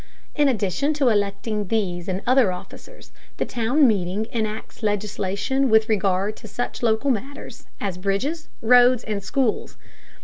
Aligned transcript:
In 0.33 0.49
addition 0.49 0.95
to 0.95 1.09
electing 1.09 1.67
these 1.67 2.07
and 2.07 2.23
other 2.25 2.51
officers, 2.51 3.11
the 3.37 3.45
town 3.45 3.85
meeting 3.87 4.25
enacts 4.33 4.81
legislation 4.81 5.69
with 5.69 5.89
regard 5.89 6.35
to 6.37 6.47
such 6.47 6.81
local 6.81 7.11
matters 7.11 7.67
as 7.79 7.99
bridges, 7.99 8.49
roads, 8.63 9.03
and 9.03 9.23
schools. 9.23 9.77